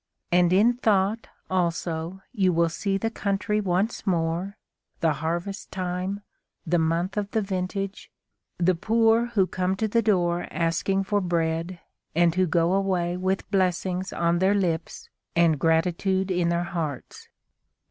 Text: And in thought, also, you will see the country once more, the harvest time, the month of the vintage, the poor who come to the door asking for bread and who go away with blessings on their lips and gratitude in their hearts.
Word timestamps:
And 0.31 0.51
in 0.51 0.73
thought, 0.77 1.27
also, 1.47 2.23
you 2.31 2.51
will 2.53 2.69
see 2.69 2.97
the 2.97 3.11
country 3.11 3.61
once 3.61 4.07
more, 4.07 4.57
the 4.99 5.13
harvest 5.21 5.71
time, 5.71 6.23
the 6.65 6.79
month 6.79 7.17
of 7.17 7.29
the 7.29 7.41
vintage, 7.43 8.09
the 8.57 8.73
poor 8.73 9.27
who 9.27 9.45
come 9.45 9.75
to 9.75 9.87
the 9.87 10.01
door 10.01 10.47
asking 10.49 11.03
for 11.03 11.21
bread 11.21 11.79
and 12.15 12.33
who 12.33 12.47
go 12.47 12.73
away 12.73 13.15
with 13.15 13.47
blessings 13.51 14.11
on 14.11 14.39
their 14.39 14.55
lips 14.55 15.07
and 15.35 15.59
gratitude 15.59 16.31
in 16.31 16.49
their 16.49 16.63
hearts. 16.63 17.27